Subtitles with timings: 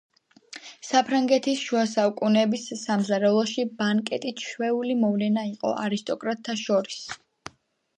[0.91, 7.03] საფრანგეთის შუასაუკუნეების სამზარეულოში ბანკეტი ჩვეული მოვლენა იყო არისტოკრატთა შორის.